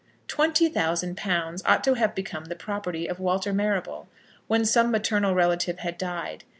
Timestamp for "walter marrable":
3.19-4.07